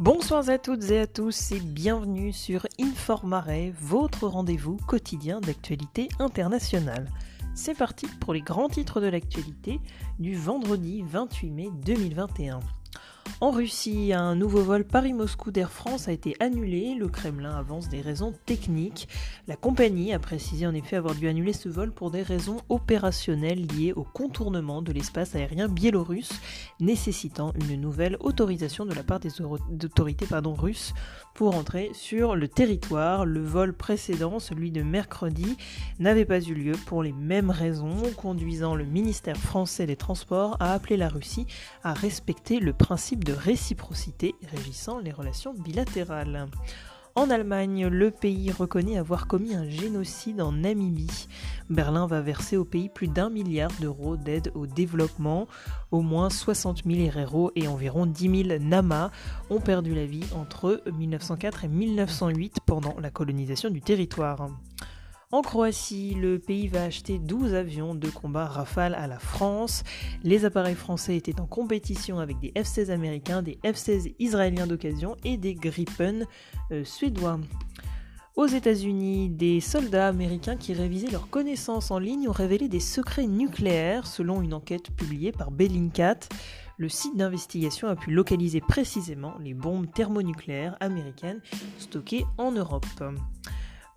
Bonsoir 0.00 0.48
à 0.48 0.58
toutes 0.58 0.90
et 0.90 0.98
à 0.98 1.06
tous 1.06 1.52
et 1.52 1.60
bienvenue 1.60 2.32
sur 2.32 2.66
Informare, 2.80 3.46
votre 3.80 4.26
rendez-vous 4.26 4.76
quotidien 4.88 5.40
d'actualité 5.40 6.08
internationale. 6.18 7.08
C'est 7.54 7.78
parti 7.78 8.08
pour 8.18 8.34
les 8.34 8.40
grands 8.40 8.68
titres 8.68 9.00
de 9.00 9.06
l'actualité 9.06 9.78
du 10.18 10.34
vendredi 10.34 11.04
28 11.06 11.50
mai 11.50 11.68
2021. 11.84 12.58
En 13.44 13.50
Russie, 13.50 14.14
un 14.14 14.34
nouveau 14.34 14.62
vol 14.62 14.84
Paris-Moscou 14.86 15.50
d'Air 15.50 15.70
France 15.70 16.08
a 16.08 16.12
été 16.12 16.34
annulé. 16.40 16.94
Le 16.94 17.08
Kremlin 17.08 17.54
avance 17.54 17.90
des 17.90 18.00
raisons 18.00 18.32
techniques. 18.46 19.06
La 19.48 19.54
compagnie 19.54 20.14
a 20.14 20.18
précisé 20.18 20.66
en 20.66 20.72
effet 20.72 20.96
avoir 20.96 21.14
dû 21.14 21.28
annuler 21.28 21.52
ce 21.52 21.68
vol 21.68 21.92
pour 21.92 22.10
des 22.10 22.22
raisons 22.22 22.56
opérationnelles 22.70 23.66
liées 23.66 23.92
au 23.92 24.02
contournement 24.02 24.80
de 24.80 24.92
l'espace 24.92 25.34
aérien 25.34 25.68
biélorusse, 25.68 26.40
nécessitant 26.80 27.52
une 27.68 27.78
nouvelle 27.78 28.16
autorisation 28.20 28.86
de 28.86 28.94
la 28.94 29.02
part 29.02 29.20
des 29.20 29.42
autorités 29.42 30.26
russes 30.42 30.94
pour 31.34 31.54
entrer 31.54 31.90
sur 31.92 32.36
le 32.36 32.48
territoire. 32.48 33.26
Le 33.26 33.42
vol 33.42 33.74
précédent, 33.74 34.38
celui 34.38 34.70
de 34.70 34.82
mercredi, 34.82 35.58
n'avait 35.98 36.24
pas 36.24 36.40
eu 36.40 36.54
lieu 36.54 36.76
pour 36.86 37.02
les 37.02 37.12
mêmes 37.12 37.50
raisons, 37.50 38.04
conduisant 38.16 38.74
le 38.74 38.86
ministère 38.86 39.36
français 39.36 39.84
des 39.84 39.96
Transports 39.96 40.56
à 40.60 40.72
appeler 40.72 40.96
la 40.96 41.10
Russie 41.10 41.46
à 41.82 41.92
respecter 41.92 42.58
le 42.58 42.72
principe 42.72 43.22
de 43.22 43.33
réciprocité 43.34 44.34
régissant 44.50 44.98
les 44.98 45.12
relations 45.12 45.54
bilatérales. 45.54 46.48
En 47.16 47.30
Allemagne, 47.30 47.86
le 47.86 48.10
pays 48.10 48.50
reconnaît 48.50 48.98
avoir 48.98 49.28
commis 49.28 49.54
un 49.54 49.68
génocide 49.68 50.42
en 50.42 50.50
Namibie. 50.50 51.28
Berlin 51.70 52.08
va 52.08 52.20
verser 52.20 52.56
au 52.56 52.64
pays 52.64 52.88
plus 52.88 53.06
d'un 53.06 53.30
milliard 53.30 53.70
d'euros 53.80 54.16
d'aide 54.16 54.50
au 54.56 54.66
développement. 54.66 55.46
Au 55.92 56.00
moins 56.00 56.28
60 56.28 56.82
000 56.84 57.16
héros 57.16 57.52
et 57.54 57.68
environ 57.68 58.06
10 58.06 58.48
000 58.48 58.58
Nama 58.58 59.12
ont 59.48 59.60
perdu 59.60 59.94
la 59.94 60.06
vie 60.06 60.24
entre 60.34 60.82
1904 60.92 61.64
et 61.64 61.68
1908 61.68 62.56
pendant 62.66 62.96
la 62.98 63.10
colonisation 63.10 63.70
du 63.70 63.80
territoire. 63.80 64.48
En 65.34 65.42
Croatie, 65.42 66.14
le 66.14 66.38
pays 66.38 66.68
va 66.68 66.84
acheter 66.84 67.18
12 67.18 67.54
avions 67.54 67.96
de 67.96 68.08
combat 68.08 68.46
Rafale 68.46 68.94
à 68.94 69.08
la 69.08 69.18
France. 69.18 69.82
Les 70.22 70.44
appareils 70.44 70.76
français 70.76 71.16
étaient 71.16 71.40
en 71.40 71.46
compétition 71.46 72.20
avec 72.20 72.38
des 72.38 72.52
F-16 72.52 72.90
américains, 72.90 73.42
des 73.42 73.58
F-16 73.64 74.14
israéliens 74.20 74.68
d'occasion 74.68 75.16
et 75.24 75.36
des 75.36 75.56
Gripen 75.56 76.24
euh, 76.70 76.84
suédois. 76.84 77.40
Aux 78.36 78.46
États-Unis, 78.46 79.28
des 79.28 79.60
soldats 79.60 80.06
américains 80.06 80.54
qui 80.56 80.72
révisaient 80.72 81.10
leurs 81.10 81.28
connaissances 81.28 81.90
en 81.90 81.98
ligne 81.98 82.28
ont 82.28 82.32
révélé 82.32 82.68
des 82.68 82.78
secrets 82.78 83.26
nucléaires 83.26 84.06
selon 84.06 84.40
une 84.40 84.54
enquête 84.54 84.94
publiée 84.94 85.32
par 85.32 85.50
Bellingcat. 85.50 86.28
Le 86.78 86.88
site 86.88 87.16
d'investigation 87.16 87.88
a 87.88 87.96
pu 87.96 88.12
localiser 88.12 88.60
précisément 88.60 89.34
les 89.40 89.54
bombes 89.54 89.92
thermonucléaires 89.92 90.76
américaines 90.78 91.40
stockées 91.78 92.24
en 92.38 92.52
Europe. 92.52 92.86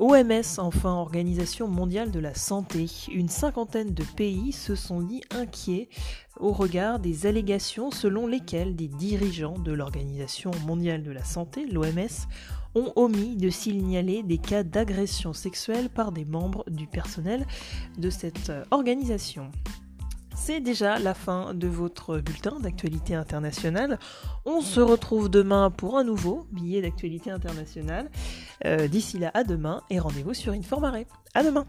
OMS, 0.00 0.58
enfin 0.58 0.94
Organisation 0.94 1.68
mondiale 1.68 2.10
de 2.10 2.20
la 2.20 2.32
santé, 2.32 2.86
une 3.12 3.28
cinquantaine 3.28 3.92
de 3.92 4.02
pays 4.02 4.50
se 4.50 4.74
sont 4.74 5.02
dit 5.02 5.20
inquiets 5.30 5.90
au 6.38 6.52
regard 6.52 7.00
des 7.00 7.26
allégations 7.26 7.90
selon 7.90 8.26
lesquelles 8.26 8.74
des 8.74 8.88
dirigeants 8.88 9.58
de 9.58 9.72
l'Organisation 9.72 10.52
mondiale 10.66 11.02
de 11.02 11.10
la 11.10 11.22
santé, 11.22 11.66
l'OMS, 11.66 12.26
ont 12.74 12.94
omis 12.96 13.36
de 13.36 13.50
signaler 13.50 14.22
des 14.22 14.38
cas 14.38 14.62
d'agression 14.62 15.34
sexuelle 15.34 15.90
par 15.90 16.12
des 16.12 16.24
membres 16.24 16.64
du 16.70 16.86
personnel 16.86 17.46
de 17.98 18.08
cette 18.08 18.50
organisation. 18.70 19.50
C'est 20.42 20.60
déjà 20.60 20.98
la 20.98 21.12
fin 21.12 21.52
de 21.52 21.68
votre 21.68 22.18
bulletin 22.18 22.58
d'actualité 22.60 23.14
internationale. 23.14 23.98
On 24.46 24.62
se 24.62 24.80
retrouve 24.80 25.28
demain 25.28 25.70
pour 25.70 25.98
un 25.98 26.02
nouveau 26.02 26.46
billet 26.50 26.80
d'actualité 26.80 27.30
internationale. 27.30 28.10
Euh, 28.64 28.88
d'ici 28.88 29.18
là, 29.18 29.30
à 29.34 29.44
demain 29.44 29.82
et 29.90 29.98
rendez-vous 29.98 30.32
sur 30.32 30.54
Informare. 30.54 30.96
À 31.34 31.44
demain! 31.44 31.66